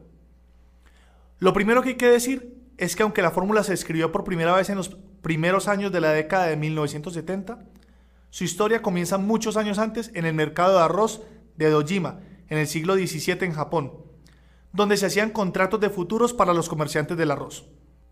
Lo 1.39 1.53
primero 1.53 1.81
que 1.81 1.91
hay 1.91 1.95
que 1.95 2.09
decir 2.09 2.61
es 2.77 2.97
que 2.97 3.03
aunque 3.03 3.21
la 3.21 3.31
fórmula 3.31 3.63
se 3.63 3.73
escribió 3.73 4.11
por 4.11 4.25
primera 4.25 4.53
vez 4.53 4.69
en 4.69 4.75
los 4.75 4.89
primeros 5.21 5.69
años 5.69 5.93
de 5.93 6.01
la 6.01 6.09
década 6.09 6.47
de 6.47 6.57
1970, 6.57 7.59
su 8.31 8.43
historia 8.43 8.81
comienza 8.81 9.17
muchos 9.17 9.55
años 9.55 9.79
antes 9.79 10.11
en 10.13 10.25
el 10.25 10.33
mercado 10.33 10.77
de 10.77 10.83
arroz 10.83 11.23
de 11.55 11.69
Dojima, 11.69 12.19
en 12.49 12.57
el 12.57 12.67
siglo 12.67 12.95
XVII 12.95 13.37
en 13.45 13.53
Japón, 13.53 13.93
donde 14.73 14.97
se 14.97 15.05
hacían 15.05 15.29
contratos 15.29 15.79
de 15.79 15.89
futuros 15.89 16.33
para 16.33 16.53
los 16.53 16.67
comerciantes 16.67 17.15
del 17.15 17.31
arroz. 17.31 17.69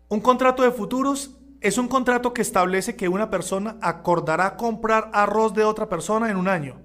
Un 0.08 0.20
contrato 0.20 0.62
de 0.62 0.70
futuros 0.70 1.36
es 1.60 1.76
un 1.76 1.88
contrato 1.88 2.32
que 2.32 2.40
establece 2.40 2.96
que 2.96 3.10
una 3.10 3.28
persona 3.28 3.76
acordará 3.82 4.56
comprar 4.56 5.10
arroz 5.12 5.52
de 5.52 5.64
otra 5.64 5.90
persona 5.90 6.30
en 6.30 6.38
un 6.38 6.48
año, 6.48 6.83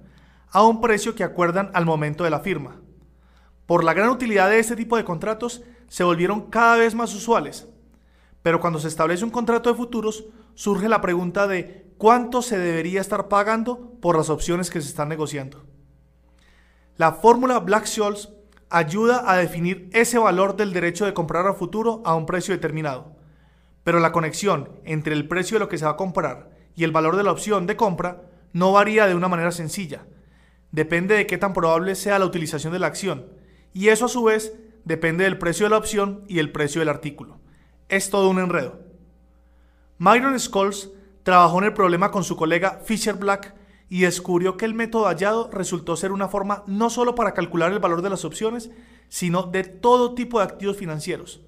a 0.50 0.62
un 0.64 0.80
precio 0.80 1.14
que 1.14 1.24
acuerdan 1.24 1.70
al 1.74 1.86
momento 1.86 2.24
de 2.24 2.30
la 2.30 2.40
firma. 2.40 2.80
Por 3.66 3.84
la 3.84 3.94
gran 3.94 4.10
utilidad 4.10 4.50
de 4.50 4.58
este 4.58 4.76
tipo 4.76 4.96
de 4.96 5.04
contratos, 5.04 5.62
se 5.88 6.04
volvieron 6.04 6.50
cada 6.50 6.76
vez 6.76 6.94
más 6.94 7.14
usuales. 7.14 7.68
Pero 8.42 8.60
cuando 8.60 8.78
se 8.78 8.88
establece 8.88 9.24
un 9.24 9.30
contrato 9.30 9.70
de 9.70 9.76
futuros, 9.76 10.24
surge 10.54 10.88
la 10.88 11.00
pregunta 11.00 11.46
de 11.46 11.92
cuánto 11.98 12.42
se 12.42 12.58
debería 12.58 13.00
estar 13.00 13.28
pagando 13.28 13.92
por 14.00 14.16
las 14.16 14.30
opciones 14.30 14.70
que 14.70 14.80
se 14.80 14.88
están 14.88 15.08
negociando. 15.08 15.62
La 16.96 17.12
fórmula 17.12 17.58
Black-Scholes 17.60 18.30
ayuda 18.70 19.30
a 19.30 19.36
definir 19.36 19.90
ese 19.92 20.18
valor 20.18 20.56
del 20.56 20.72
derecho 20.72 21.04
de 21.04 21.14
comprar 21.14 21.46
a 21.46 21.54
futuro 21.54 22.02
a 22.04 22.14
un 22.14 22.26
precio 22.26 22.54
determinado. 22.54 23.16
Pero 23.84 24.00
la 24.00 24.12
conexión 24.12 24.70
entre 24.84 25.14
el 25.14 25.28
precio 25.28 25.56
de 25.56 25.60
lo 25.60 25.68
que 25.68 25.78
se 25.78 25.84
va 25.84 25.92
a 25.92 25.96
comprar 25.96 26.50
y 26.76 26.84
el 26.84 26.92
valor 26.92 27.16
de 27.16 27.24
la 27.24 27.32
opción 27.32 27.66
de 27.66 27.76
compra 27.76 28.22
no 28.52 28.72
varía 28.72 29.06
de 29.06 29.14
una 29.14 29.28
manera 29.28 29.50
sencilla, 29.50 30.06
depende 30.72 31.14
de 31.14 31.26
qué 31.26 31.38
tan 31.38 31.52
probable 31.52 31.94
sea 31.94 32.18
la 32.18 32.26
utilización 32.26 32.72
de 32.72 32.78
la 32.78 32.86
acción, 32.86 33.26
y 33.72 33.88
eso 33.88 34.06
a 34.06 34.08
su 34.08 34.24
vez 34.24 34.54
depende 34.84 35.24
del 35.24 35.38
precio 35.38 35.66
de 35.66 35.70
la 35.70 35.78
opción 35.78 36.24
y 36.28 36.38
el 36.38 36.52
precio 36.52 36.80
del 36.80 36.88
artículo. 36.88 37.40
Es 37.88 38.10
todo 38.10 38.28
un 38.30 38.38
enredo. 38.38 38.80
Myron 39.98 40.38
Scholes 40.38 40.90
trabajó 41.22 41.58
en 41.58 41.64
el 41.64 41.74
problema 41.74 42.10
con 42.10 42.24
su 42.24 42.36
colega 42.36 42.80
Fisher 42.84 43.14
Black 43.14 43.54
y 43.88 44.02
descubrió 44.02 44.56
que 44.56 44.64
el 44.64 44.74
método 44.74 45.06
hallado 45.06 45.50
resultó 45.52 45.96
ser 45.96 46.12
una 46.12 46.28
forma 46.28 46.62
no 46.66 46.90
solo 46.90 47.14
para 47.14 47.34
calcular 47.34 47.72
el 47.72 47.80
valor 47.80 48.02
de 48.02 48.10
las 48.10 48.24
opciones, 48.24 48.70
sino 49.08 49.42
de 49.42 49.64
todo 49.64 50.14
tipo 50.14 50.38
de 50.38 50.44
activos 50.44 50.76
financieros. 50.76 51.42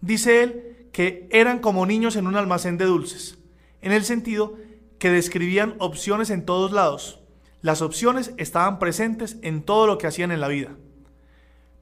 Dice 0.00 0.42
él 0.42 0.88
que 0.92 1.28
eran 1.32 1.58
como 1.58 1.84
niños 1.84 2.16
en 2.16 2.26
un 2.26 2.36
almacén 2.36 2.78
de 2.78 2.84
dulces, 2.84 3.38
en 3.82 3.92
el 3.92 4.04
sentido 4.04 4.54
que 4.98 5.10
describían 5.10 5.74
opciones 5.78 6.30
en 6.30 6.46
todos 6.46 6.72
lados, 6.72 7.20
las 7.66 7.82
opciones 7.82 8.32
estaban 8.36 8.78
presentes 8.78 9.38
en 9.42 9.60
todo 9.60 9.88
lo 9.88 9.98
que 9.98 10.06
hacían 10.06 10.30
en 10.30 10.40
la 10.40 10.46
vida. 10.46 10.76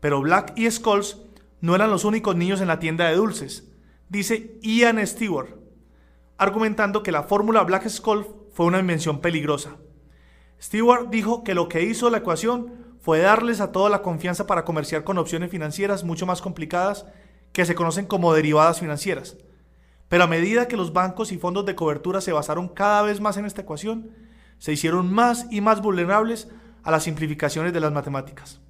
Pero 0.01 0.23
Black 0.23 0.55
y 0.57 0.71
Scholes 0.71 1.19
no 1.61 1.75
eran 1.75 1.91
los 1.91 2.07
únicos 2.07 2.35
niños 2.37 2.63
en 2.63 2.69
la 2.69 2.79
tienda 2.79 3.07
de 3.07 3.17
dulces, 3.17 3.71
dice 4.09 4.59
Ian 4.63 5.07
Stewart, 5.07 5.59
argumentando 6.39 7.03
que 7.03 7.13
la 7.13 7.25
fórmula 7.25 7.63
Black-Scholes 7.65 8.27
fue 8.55 8.65
una 8.65 8.79
invención 8.79 9.21
peligrosa. 9.21 9.77
Stewart 10.59 11.11
dijo 11.11 11.45
que 11.45 11.55
lo 11.55 11.69
que 11.69 11.83
hizo 11.83 12.09
la 12.09 12.17
ecuación 12.17 12.97
fue 12.99 13.19
darles 13.19 13.61
a 13.61 13.71
toda 13.71 13.91
la 13.91 14.01
confianza 14.01 14.47
para 14.47 14.65
comerciar 14.65 15.05
con 15.05 15.19
opciones 15.19 15.51
financieras 15.51 16.03
mucho 16.03 16.25
más 16.25 16.41
complicadas 16.41 17.05
que 17.53 17.67
se 17.67 17.75
conocen 17.75 18.07
como 18.07 18.33
derivadas 18.33 18.81
financieras. 18.81 19.37
Pero 20.09 20.25
a 20.25 20.29
medida 20.29 20.67
que 20.67 20.79
los 20.79 20.95
bancos 20.95 21.31
y 21.31 21.37
fondos 21.37 21.67
de 21.67 21.75
cobertura 21.75 22.23
se 22.23 22.33
basaron 22.33 22.69
cada 22.69 23.03
vez 23.03 23.21
más 23.21 23.37
en 23.37 23.45
esta 23.45 23.61
ecuación, 23.61 24.25
se 24.59 24.73
hicieron 24.73 25.13
más 25.13 25.47
y 25.51 25.61
más 25.61 25.83
vulnerables 25.83 26.49
a 26.83 26.91
las 26.91 27.05
simplificaciones 27.05 27.73
de 27.73 27.81
las 27.81 27.93
matemáticas. 27.93 28.61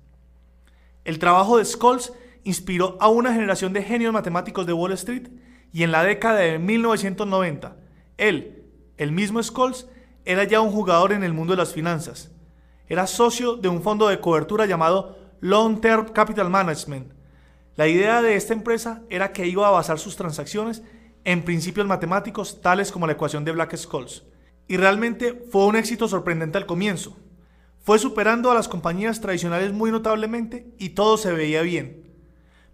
El 1.05 1.19
trabajo 1.19 1.59
de 1.59 1.65
Scholes 1.65 2.13
inspiró 2.45 2.97
a 3.01 3.09
una 3.09 3.33
generación 3.33 3.73
de 3.73 3.83
genios 3.83 4.13
matemáticos 4.13 4.67
de 4.67 4.73
Wall 4.73 4.93
Street 4.93 5.29
y 5.73 5.83
en 5.83 5.93
la 5.93 6.05
década 6.05 6.39
de 6.39 6.59
1990, 6.59 7.77
él, 8.17 8.65
el 8.97 9.13
mismo 9.13 9.43
Scholes, 9.43 9.89
era 10.25 10.45
ya 10.45 10.61
un 10.61 10.71
jugador 10.71 11.13
en 11.13 11.25
el 11.25 11.35
mundo 11.35 11.53
de 11.53 11.59
las 11.59 11.73
finanzas. 11.73 12.31
Era 12.89 13.07
socio 13.07 13.57
de 13.57 13.69
un 13.69 13.83
fondo 13.83 14.09
de 14.09 14.21
cobertura 14.21 14.67
llamado 14.67 15.19
Long 15.41 15.81
Term 15.81 16.09
Capital 16.09 16.49
Management. 16.49 17.13
La 17.77 17.89
idea 17.89 18.23
de 18.23 18.37
esta 18.37 18.55
empresa 18.55 19.03
era 19.11 19.33
que 19.33 19.47
iba 19.47 19.67
a 19.67 19.73
basar 19.73 19.99
sus 19.99 20.17
transacciones 20.17 20.83
en 21.25 21.43
principios 21.43 21.87
matemáticos 21.87 22.61
tales 22.61 22.93
como 22.93 23.07
la 23.07 23.15
ecuación 23.15 23.45
de 23.45 23.53
Black-Scholes 23.53 24.25
y 24.69 24.77
realmente 24.77 25.45
fue 25.51 25.67
un 25.67 25.77
éxito 25.77 26.09
sorprendente 26.09 26.59
al 26.59 26.67
comienzo. 26.67 27.17
Fue 27.81 27.99
superando 27.99 28.51
a 28.51 28.55
las 28.55 28.69
compañías 28.69 29.21
tradicionales 29.21 29.73
muy 29.73 29.91
notablemente 29.91 30.73
y 30.79 30.91
todo 30.91 31.19
se 31.19 31.33
veía 31.33 31.63
bien. 31.63 32.11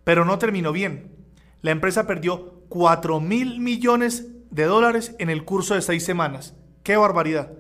Pero 0.05 0.25
no 0.25 0.39
terminó 0.39 0.73
bien. 0.73 1.17
La 1.63 1.73
empresa 1.73 2.07
perdió 2.07 2.63
4 2.69 3.21
mil 3.21 3.59
millones 3.59 4.29
de 4.51 4.65
dólares 4.65 5.15
en 5.19 5.31
el 5.31 5.45
curso 5.45 5.75
de 5.75 5.83
seis 5.83 6.05
semanas. 6.05 6.55
¡Qué 6.83 6.97
barbaridad! 6.97 7.53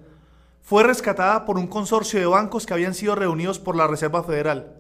Fue 0.63 0.85
rescatada 0.85 1.45
por 1.45 1.59
un 1.59 1.67
consorcio 1.67 2.21
de 2.21 2.27
bancos 2.27 2.67
que 2.67 2.75
habían 2.75 2.95
sido 2.95 3.15
reunidos 3.17 3.59
por 3.59 3.75
la 3.75 3.89
Reserva 3.89 4.23
Federal. 4.23 4.77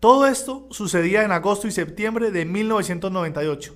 Todo 0.00 0.26
esto 0.26 0.66
sucedía 0.70 1.22
en 1.22 1.32
agosto 1.32 1.68
y 1.68 1.70
septiembre 1.70 2.30
de 2.30 2.44
1998, 2.44 3.74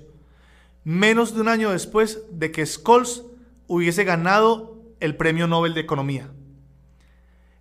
menos 0.83 1.33
de 1.33 1.41
un 1.41 1.47
año 1.47 1.71
después 1.71 2.23
de 2.31 2.51
que 2.51 2.65
Scholes 2.65 3.23
hubiese 3.67 4.03
ganado 4.03 4.76
el 4.99 5.15
Premio 5.15 5.47
Nobel 5.47 5.73
de 5.73 5.81
Economía. 5.81 6.31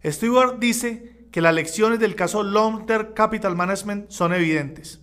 Stewart 0.04 0.58
dice 0.58 1.28
que 1.32 1.40
las 1.40 1.54
lecciones 1.54 1.98
del 1.98 2.14
caso 2.14 2.42
Long 2.42 2.86
Term 2.86 3.14
Capital 3.14 3.56
Management 3.56 4.10
son 4.10 4.32
evidentes. 4.32 5.00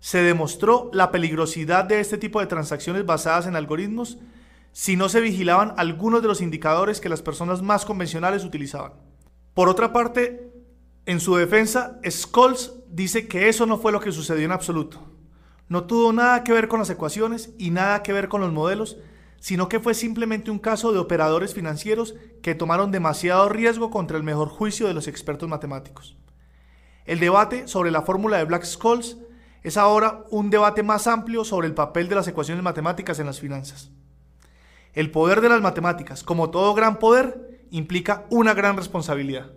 Se 0.00 0.22
demostró 0.22 0.90
la 0.92 1.10
peligrosidad 1.10 1.84
de 1.84 2.00
este 2.00 2.18
tipo 2.18 2.40
de 2.40 2.46
transacciones 2.46 3.06
basadas 3.06 3.46
en 3.46 3.56
algoritmos 3.56 4.18
si 4.72 4.96
no 4.96 5.08
se 5.08 5.20
vigilaban 5.20 5.72
algunos 5.76 6.20
de 6.20 6.28
los 6.28 6.40
indicadores 6.40 7.00
que 7.00 7.08
las 7.08 7.22
personas 7.22 7.62
más 7.62 7.84
convencionales 7.84 8.44
utilizaban. 8.44 8.92
Por 9.54 9.68
otra 9.68 9.92
parte, 9.92 10.50
En 11.06 11.20
su 11.20 11.36
defensa, 11.36 12.00
Scholes 12.08 12.72
dice 12.88 13.28
que 13.28 13.48
eso 13.48 13.66
no 13.66 13.76
fue 13.76 13.92
lo 13.92 14.00
que 14.00 14.10
sucedió 14.10 14.44
en 14.46 14.52
absoluto. 14.52 15.02
No 15.68 15.84
tuvo 15.84 16.12
nada 16.12 16.44
que 16.44 16.52
ver 16.52 16.66
con 16.66 16.80
las 16.80 16.88
ecuaciones 16.88 17.50
y 17.58 17.70
nada 17.70 18.02
que 18.02 18.12
ver 18.14 18.28
con 18.28 18.40
los 18.40 18.52
modelos, 18.52 18.96
sino 19.44 19.68
que 19.68 19.78
fue 19.78 19.92
simplemente 19.92 20.50
un 20.50 20.58
caso 20.58 20.90
de 20.90 20.98
operadores 20.98 21.52
financieros 21.52 22.14
que 22.40 22.54
tomaron 22.54 22.90
demasiado 22.90 23.46
riesgo 23.50 23.90
contra 23.90 24.16
el 24.16 24.22
mejor 24.22 24.48
juicio 24.48 24.86
de 24.86 24.94
los 24.94 25.06
expertos 25.06 25.50
matemáticos. 25.50 26.16
El 27.04 27.20
debate 27.20 27.68
sobre 27.68 27.90
la 27.90 28.00
fórmula 28.00 28.38
de 28.38 28.46
Black-Scholes 28.46 29.18
es 29.62 29.76
ahora 29.76 30.24
un 30.30 30.48
debate 30.48 30.82
más 30.82 31.06
amplio 31.06 31.44
sobre 31.44 31.66
el 31.66 31.74
papel 31.74 32.08
de 32.08 32.14
las 32.14 32.26
ecuaciones 32.26 32.64
matemáticas 32.64 33.18
en 33.18 33.26
las 33.26 33.38
finanzas. 33.38 33.90
El 34.94 35.10
poder 35.10 35.42
de 35.42 35.50
las 35.50 35.60
matemáticas, 35.60 36.22
como 36.22 36.48
todo 36.48 36.72
gran 36.72 36.98
poder, 36.98 37.66
implica 37.70 38.24
una 38.30 38.54
gran 38.54 38.78
responsabilidad. 38.78 39.50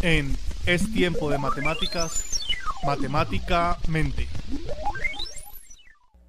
En 0.00 0.34
Es 0.64 0.90
tiempo 0.94 1.28
de 1.28 1.36
matemáticas, 1.36 2.40
matemáticamente. 2.86 4.28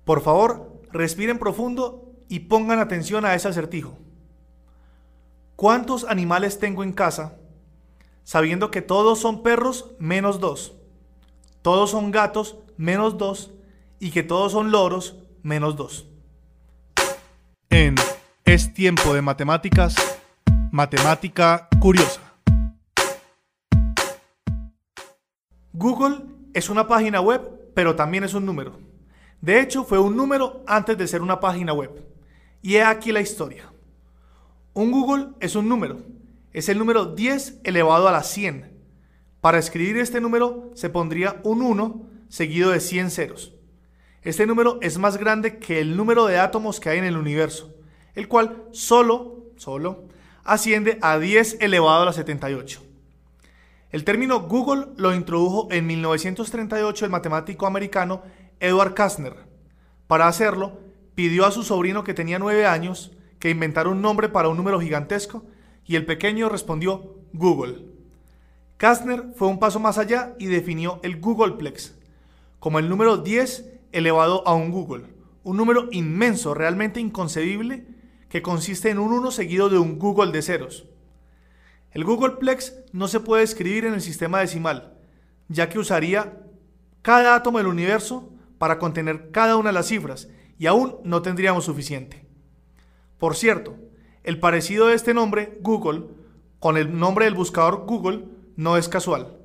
Por 0.04 0.22
favor, 0.22 0.73
respiren 0.94 1.40
profundo 1.40 2.14
y 2.30 2.42
pongan 2.42 2.80
atención 2.80 3.26
a 3.26 3.34
ese 3.36 3.50
acertijo. 3.50 3.98
¿Cuántos 5.56 6.06
animales 6.06 6.60
tengo 6.60 6.84
en 6.84 6.94
casa? 6.94 7.36
Sabiendo 8.24 8.72
que 8.72 8.82
todos 8.82 9.20
son 9.20 9.44
perros 9.44 9.92
menos 10.00 10.40
dos, 10.40 10.74
todos 11.62 11.92
son 11.92 12.12
gatos 12.12 12.58
menos 12.78 13.18
dos 13.18 13.52
y 14.00 14.12
que 14.12 14.24
todos 14.24 14.52
son 14.52 14.72
loros 14.72 15.18
menos 15.42 15.76
dos. 15.76 16.08
En 17.70 17.96
Es 18.46 18.74
tiempo 18.74 19.14
de 19.14 19.22
matemáticas, 19.22 19.96
matemática 20.72 21.68
curiosa. 21.80 22.22
Google 25.72 26.26
es 26.54 26.70
una 26.70 26.88
página 26.88 27.20
web, 27.20 27.72
pero 27.74 27.96
también 27.96 28.24
es 28.24 28.34
un 28.34 28.46
número. 28.46 28.93
De 29.44 29.60
hecho, 29.60 29.84
fue 29.84 30.00
un 30.00 30.16
número 30.16 30.64
antes 30.66 30.98
de 30.98 31.06
ser 31.06 31.22
una 31.22 31.42
página 31.42 31.74
web. 31.74 31.92
Y 32.62 32.76
he 32.76 32.84
aquí 32.84 33.12
la 33.12 33.20
historia. 33.20 33.74
Un 34.72 34.90
Google 34.90 35.32
es 35.42 35.58
un 35.58 35.68
número. 35.68 35.98
Es 36.54 36.70
el 36.70 36.78
número 36.78 37.08
10 37.08 37.60
elevado 37.66 38.08
a 38.08 38.14
la 38.14 38.24
100. 38.24 38.72
Para 39.42 39.60
escribir 39.60 39.98
este 39.98 40.22
número 40.22 40.72
se 40.76 40.90
pondría 40.90 41.42
un 41.44 41.62
1 41.62 42.08
seguido 42.30 42.72
de 42.72 42.80
100 42.80 43.12
ceros. 43.12 43.54
Este 44.22 44.46
número 44.46 44.80
es 44.82 44.98
más 44.98 45.18
grande 45.18 45.58
que 45.60 45.82
el 45.82 45.98
número 45.98 46.26
de 46.26 46.40
átomos 46.40 46.80
que 46.80 46.92
hay 46.92 47.00
en 47.00 47.04
el 47.04 47.18
universo, 47.18 47.76
el 48.16 48.30
cual 48.30 48.64
solo, 48.72 49.48
solo, 49.58 50.06
asciende 50.46 51.00
a 51.02 51.20
10 51.20 51.58
elevado 51.60 52.04
a 52.04 52.06
la 52.06 52.14
78. 52.14 52.82
El 53.92 54.06
término 54.06 54.40
Google 54.40 54.88
lo 54.96 55.14
introdujo 55.14 55.68
en 55.70 55.86
1938 55.86 57.04
el 57.04 57.12
matemático 57.12 57.68
americano 57.68 58.24
Edward 58.64 58.94
Kastner. 58.94 59.36
Para 60.08 60.30
hacerlo, 60.30 60.80
pidió 61.16 61.46
a 61.46 61.52
su 61.52 61.64
sobrino 61.64 62.06
que 62.06 62.14
tenía 62.14 62.40
9 62.40 62.66
años 62.66 63.12
que 63.38 63.50
inventara 63.50 63.90
un 63.90 64.02
nombre 64.02 64.30
para 64.30 64.48
un 64.48 64.56
número 64.56 64.80
gigantesco 64.80 65.44
y 65.86 65.98
el 65.98 66.06
pequeño 66.06 66.48
respondió 66.48 67.18
Google. 67.34 67.84
Kastner 68.78 69.34
fue 69.36 69.50
un 69.50 69.60
paso 69.60 69.82
más 69.82 69.98
allá 69.98 70.34
y 70.40 70.46
definió 70.46 71.02
el 71.04 71.20
Googleplex 71.20 71.96
como 72.60 72.80
el 72.80 72.88
número 72.88 73.18
10 73.18 73.70
elevado 73.92 74.48
a 74.48 74.54
un 74.54 74.72
Google, 74.72 75.08
un 75.44 75.58
número 75.58 75.90
inmenso, 75.92 76.54
realmente 76.54 77.02
inconcebible, 77.02 77.86
que 78.30 78.42
consiste 78.42 78.90
en 78.90 78.98
un 78.98 79.12
1 79.12 79.32
seguido 79.32 79.68
de 79.68 79.78
un 79.78 80.00
Google 80.00 80.32
de 80.32 80.42
ceros. 80.42 80.86
El 81.92 82.06
Googleplex 82.06 82.78
no 82.94 83.10
se 83.10 83.20
puede 83.20 83.44
escribir 83.44 83.84
en 83.84 83.94
el 83.94 84.02
sistema 84.02 84.40
decimal, 84.40 84.94
ya 85.50 85.68
que 85.68 85.80
usaría 85.80 86.42
cada 87.02 87.36
átomo 87.36 87.58
del 87.58 87.68
universo 87.68 88.30
para 88.58 88.80
contener 88.80 89.32
cada 89.32 89.58
una 89.58 89.70
de 89.70 89.74
las 89.74 89.88
cifras 89.88 90.30
y 90.58 90.68
aún 90.68 90.98
no 91.04 91.22
tendríamos 91.22 91.66
suficiente. 91.66 92.26
Por 93.18 93.36
cierto, 93.36 93.76
el 94.24 94.40
parecido 94.40 94.88
de 94.88 94.96
este 94.96 95.14
nombre, 95.14 95.58
Google, 95.62 96.06
con 96.60 96.78
el 96.78 96.98
nombre 96.98 97.26
del 97.26 97.34
buscador 97.34 97.86
Google, 97.86 98.26
no 98.56 98.78
es 98.78 98.88
casual. 98.88 99.38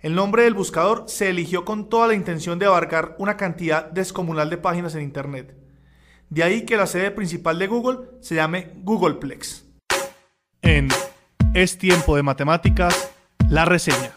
El 0.00 0.14
nombre 0.14 0.44
del 0.44 0.54
buscador 0.54 1.04
se 1.06 1.28
eligió 1.28 1.64
con 1.64 1.88
toda 1.88 2.06
la 2.06 2.14
intención 2.14 2.58
de 2.58 2.66
abarcar 2.66 3.16
una 3.18 3.36
cantidad 3.36 3.90
descomunal 3.90 4.50
de 4.50 4.58
páginas 4.58 4.94
en 4.94 5.02
Internet. 5.02 5.56
De 6.30 6.42
ahí 6.42 6.64
que 6.64 6.76
la 6.76 6.86
sede 6.86 7.10
principal 7.10 7.58
de 7.58 7.66
Google 7.66 7.98
se 8.20 8.34
llame 8.34 8.72
Googleplex. 8.82 9.64
En 10.62 10.88
es 11.54 11.78
tiempo 11.78 12.16
de 12.16 12.22
matemáticas, 12.22 13.10
la 13.48 13.64
reseña. 13.64 14.15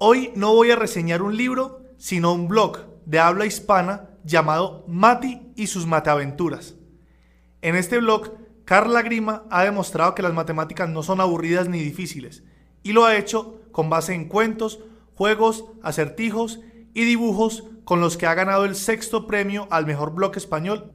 Hoy 0.00 0.30
no 0.36 0.54
voy 0.54 0.70
a 0.70 0.76
reseñar 0.76 1.22
un 1.22 1.36
libro, 1.36 1.82
sino 1.96 2.32
un 2.32 2.46
blog 2.46 2.86
de 3.04 3.18
habla 3.18 3.46
hispana 3.46 4.10
llamado 4.22 4.84
Mati 4.86 5.50
y 5.56 5.66
sus 5.66 5.86
mateaventuras. 5.86 6.76
En 7.62 7.74
este 7.74 7.98
blog, 7.98 8.30
Carla 8.64 9.02
Grima 9.02 9.42
ha 9.50 9.64
demostrado 9.64 10.14
que 10.14 10.22
las 10.22 10.32
matemáticas 10.32 10.88
no 10.88 11.02
son 11.02 11.20
aburridas 11.20 11.68
ni 11.68 11.80
difíciles, 11.80 12.44
y 12.84 12.92
lo 12.92 13.06
ha 13.06 13.16
hecho 13.16 13.60
con 13.72 13.90
base 13.90 14.14
en 14.14 14.28
cuentos, 14.28 14.78
juegos, 15.16 15.64
acertijos 15.82 16.60
y 16.94 17.04
dibujos 17.04 17.64
con 17.82 18.00
los 18.00 18.16
que 18.16 18.26
ha 18.26 18.34
ganado 18.34 18.66
el 18.66 18.76
sexto 18.76 19.26
premio 19.26 19.66
al 19.68 19.84
mejor 19.84 20.14
blog 20.14 20.36
español. 20.36 20.92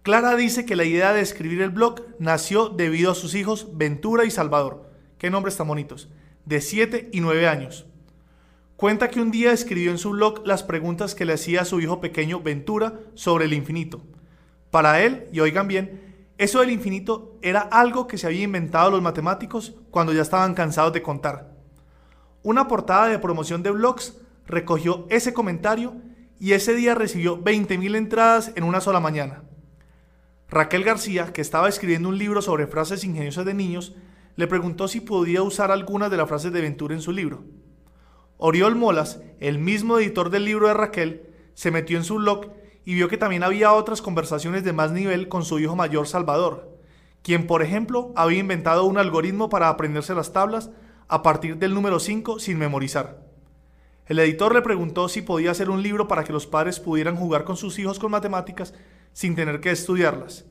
Clara 0.00 0.36
dice 0.36 0.64
que 0.64 0.76
la 0.76 0.84
idea 0.84 1.12
de 1.12 1.20
escribir 1.20 1.60
el 1.60 1.68
blog 1.68 2.00
nació 2.18 2.70
debido 2.70 3.10
a 3.10 3.14
sus 3.14 3.34
hijos 3.34 3.76
Ventura 3.76 4.24
y 4.24 4.30
Salvador, 4.30 4.90
qué 5.18 5.28
nombres 5.28 5.58
tan 5.58 5.68
bonitos, 5.68 6.08
de 6.44 6.60
7 6.60 7.10
y 7.12 7.20
9 7.20 7.48
años. 7.48 7.86
Cuenta 8.76 9.08
que 9.08 9.20
un 9.20 9.30
día 9.30 9.52
escribió 9.52 9.90
en 9.90 9.98
su 9.98 10.10
blog 10.10 10.46
las 10.46 10.62
preguntas 10.62 11.14
que 11.14 11.24
le 11.24 11.34
hacía 11.34 11.62
a 11.62 11.64
su 11.64 11.80
hijo 11.80 12.00
pequeño 12.00 12.40
Ventura 12.40 13.00
sobre 13.14 13.44
el 13.44 13.52
infinito. 13.52 14.02
Para 14.70 15.00
él, 15.00 15.28
y 15.32 15.40
oigan 15.40 15.68
bien, 15.68 16.26
eso 16.36 16.60
del 16.60 16.70
infinito 16.70 17.38
era 17.42 17.60
algo 17.60 18.08
que 18.08 18.18
se 18.18 18.26
había 18.26 18.42
inventado 18.42 18.90
los 18.90 19.00
matemáticos 19.02 19.76
cuando 19.90 20.12
ya 20.12 20.22
estaban 20.22 20.54
cansados 20.54 20.92
de 20.92 21.02
contar. 21.02 21.52
Una 22.42 22.66
portada 22.66 23.06
de 23.06 23.18
promoción 23.18 23.62
de 23.62 23.70
blogs 23.70 24.18
recogió 24.46 25.06
ese 25.08 25.32
comentario 25.32 25.94
y 26.40 26.52
ese 26.52 26.74
día 26.74 26.94
recibió 26.94 27.42
20.000 27.42 27.96
entradas 27.96 28.52
en 28.56 28.64
una 28.64 28.80
sola 28.80 28.98
mañana. 29.00 29.44
Raquel 30.48 30.84
García, 30.84 31.32
que 31.32 31.40
estaba 31.40 31.68
escribiendo 31.68 32.08
un 32.08 32.18
libro 32.18 32.42
sobre 32.42 32.66
frases 32.66 33.04
ingeniosas 33.04 33.44
de 33.44 33.54
niños, 33.54 33.94
le 34.36 34.46
preguntó 34.46 34.88
si 34.88 35.00
podía 35.00 35.42
usar 35.42 35.70
algunas 35.70 36.10
de 36.10 36.16
las 36.16 36.28
frases 36.28 36.52
de 36.52 36.60
Ventura 36.60 36.94
en 36.94 37.00
su 37.00 37.12
libro. 37.12 37.44
Oriol 38.36 38.74
Molas, 38.74 39.20
el 39.40 39.58
mismo 39.58 39.98
editor 39.98 40.30
del 40.30 40.44
libro 40.44 40.68
de 40.68 40.74
Raquel, 40.74 41.30
se 41.54 41.70
metió 41.70 41.96
en 41.96 42.04
su 42.04 42.16
blog 42.16 42.50
y 42.84 42.94
vio 42.94 43.08
que 43.08 43.16
también 43.16 43.44
había 43.44 43.72
otras 43.72 44.02
conversaciones 44.02 44.64
de 44.64 44.72
más 44.72 44.90
nivel 44.90 45.28
con 45.28 45.44
su 45.44 45.58
hijo 45.58 45.76
mayor 45.76 46.06
Salvador, 46.06 46.78
quien 47.22 47.46
por 47.46 47.62
ejemplo 47.62 48.12
había 48.16 48.40
inventado 48.40 48.84
un 48.84 48.98
algoritmo 48.98 49.48
para 49.48 49.68
aprenderse 49.68 50.14
las 50.14 50.32
tablas 50.32 50.70
a 51.08 51.22
partir 51.22 51.56
del 51.58 51.74
número 51.74 52.00
5 52.00 52.38
sin 52.38 52.58
memorizar. 52.58 53.24
El 54.06 54.18
editor 54.18 54.54
le 54.54 54.62
preguntó 54.62 55.08
si 55.08 55.22
podía 55.22 55.52
hacer 55.52 55.70
un 55.70 55.82
libro 55.82 56.08
para 56.08 56.24
que 56.24 56.32
los 56.32 56.46
padres 56.46 56.80
pudieran 56.80 57.16
jugar 57.16 57.44
con 57.44 57.56
sus 57.56 57.78
hijos 57.78 57.98
con 57.98 58.10
matemáticas 58.10 58.74
sin 59.12 59.34
tener 59.34 59.60
que 59.60 59.70
estudiarlas. 59.70 60.44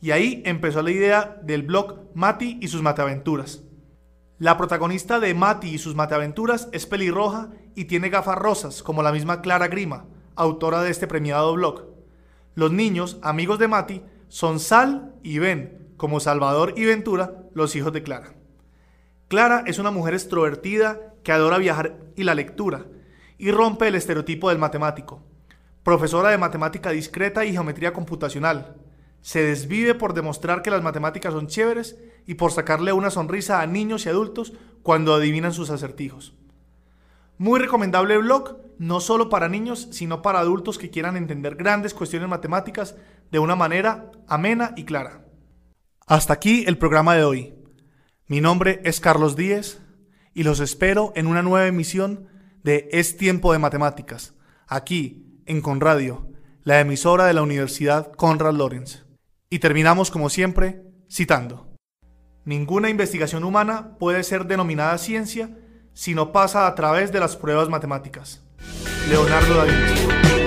Y 0.00 0.12
ahí 0.12 0.42
empezó 0.44 0.82
la 0.82 0.90
idea 0.90 1.38
del 1.42 1.62
blog 1.62 2.10
Mati 2.14 2.58
y 2.60 2.68
sus 2.68 2.82
mateaventuras. 2.82 3.62
La 4.38 4.56
protagonista 4.56 5.20
de 5.20 5.34
Mati 5.34 5.68
y 5.68 5.78
sus 5.78 5.94
mateaventuras 5.94 6.68
es 6.72 6.86
pelirroja 6.86 7.50
y 7.74 7.84
tiene 7.84 8.08
gafas 8.08 8.38
rosas, 8.38 8.82
como 8.82 9.02
la 9.02 9.12
misma 9.12 9.42
Clara 9.42 9.68
Grima, 9.68 10.06
autora 10.34 10.82
de 10.82 10.90
este 10.90 11.06
premiado 11.06 11.52
blog. 11.54 11.86
Los 12.54 12.72
niños, 12.72 13.18
amigos 13.22 13.58
de 13.58 13.68
Mati, 13.68 14.02
son 14.28 14.58
Sal 14.58 15.14
y 15.22 15.38
Ben, 15.38 15.92
como 15.96 16.20
Salvador 16.20 16.74
y 16.76 16.86
Ventura, 16.86 17.44
los 17.52 17.76
hijos 17.76 17.92
de 17.92 18.02
Clara. 18.02 18.34
Clara 19.28 19.64
es 19.66 19.78
una 19.78 19.90
mujer 19.90 20.14
extrovertida 20.14 21.14
que 21.22 21.32
adora 21.32 21.58
viajar 21.58 21.98
y 22.16 22.24
la 22.24 22.34
lectura, 22.34 22.86
y 23.36 23.50
rompe 23.50 23.88
el 23.88 23.94
estereotipo 23.94 24.48
del 24.48 24.58
matemático 24.58 25.22
profesora 25.82 26.30
de 26.30 26.38
matemática 26.38 26.90
discreta 26.90 27.44
y 27.44 27.52
geometría 27.52 27.92
computacional. 27.92 28.76
Se 29.22 29.42
desvive 29.42 29.94
por 29.94 30.14
demostrar 30.14 30.62
que 30.62 30.70
las 30.70 30.82
matemáticas 30.82 31.32
son 31.32 31.46
chéveres 31.46 31.98
y 32.26 32.34
por 32.34 32.52
sacarle 32.52 32.92
una 32.92 33.10
sonrisa 33.10 33.60
a 33.60 33.66
niños 33.66 34.06
y 34.06 34.08
adultos 34.08 34.52
cuando 34.82 35.14
adivinan 35.14 35.52
sus 35.52 35.70
acertijos. 35.70 36.34
Muy 37.38 37.58
recomendable 37.58 38.18
blog, 38.18 38.58
no 38.78 39.00
solo 39.00 39.28
para 39.28 39.48
niños, 39.48 39.88
sino 39.92 40.22
para 40.22 40.40
adultos 40.40 40.78
que 40.78 40.90
quieran 40.90 41.16
entender 41.16 41.56
grandes 41.56 41.94
cuestiones 41.94 42.28
matemáticas 42.28 42.96
de 43.30 43.38
una 43.38 43.56
manera 43.56 44.10
amena 44.26 44.72
y 44.76 44.84
clara. 44.84 45.24
Hasta 46.06 46.32
aquí 46.32 46.64
el 46.66 46.78
programa 46.78 47.14
de 47.14 47.24
hoy. 47.24 47.54
Mi 48.26 48.40
nombre 48.40 48.80
es 48.84 49.00
Carlos 49.00 49.36
Díez 49.36 49.80
y 50.34 50.42
los 50.42 50.60
espero 50.60 51.12
en 51.14 51.26
una 51.26 51.42
nueva 51.42 51.66
emisión 51.66 52.28
de 52.62 52.88
Es 52.92 53.16
Tiempo 53.16 53.52
de 53.52 53.58
Matemáticas, 53.58 54.34
aquí 54.66 55.42
en 55.46 55.60
Conradio, 55.60 56.28
la 56.62 56.80
emisora 56.80 57.24
de 57.24 57.34
la 57.34 57.42
Universidad 57.42 58.12
Conrad 58.12 58.54
Lorenz. 58.54 59.09
Y 59.52 59.58
terminamos 59.58 60.12
como 60.12 60.30
siempre 60.30 60.82
citando, 61.10 61.66
Ninguna 62.44 62.88
investigación 62.88 63.44
humana 63.44 63.98
puede 63.98 64.22
ser 64.22 64.46
denominada 64.46 64.96
ciencia 64.96 65.50
si 65.92 66.14
no 66.14 66.32
pasa 66.32 66.66
a 66.66 66.74
través 66.74 67.12
de 67.12 67.20
las 67.20 67.36
pruebas 67.36 67.68
matemáticas. 67.68 68.42
Leonardo 69.08 69.56
da 69.56 69.64
Vinci. 69.64 70.39